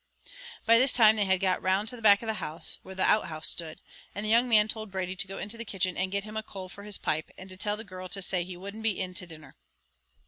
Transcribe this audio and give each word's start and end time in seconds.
By 0.65 0.79
this 0.79 0.93
time 0.93 1.15
they 1.15 1.25
had 1.25 1.39
got 1.41 1.61
round 1.61 1.87
to 1.89 1.95
the 1.95 2.01
back 2.01 2.23
of 2.23 2.27
the 2.27 2.33
house, 2.41 2.79
where 2.81 2.95
the 2.95 3.03
outhouse 3.05 3.47
stood; 3.49 3.81
and 4.15 4.25
the 4.25 4.31
young 4.31 4.49
man 4.49 4.67
told 4.67 4.89
Brady 4.89 5.15
to 5.15 5.27
go 5.27 5.37
into 5.37 5.57
the 5.59 5.63
kitchen 5.63 5.95
and 5.95 6.11
get 6.11 6.23
him 6.23 6.35
a 6.37 6.41
coal 6.41 6.69
for 6.69 6.81
his 6.81 6.97
pipe, 6.97 7.29
and 7.37 7.51
to 7.51 7.55
tell 7.57 7.77
the 7.77 7.83
girl 7.83 8.09
to 8.09 8.21
say 8.23 8.43
he 8.43 8.57
wouldn't 8.57 8.81
be 8.81 8.99
in 8.99 9.13
to 9.13 9.27
dinner. 9.27 9.55